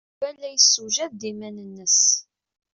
[0.09, 1.99] Yuba la yessewjad iman-nnes.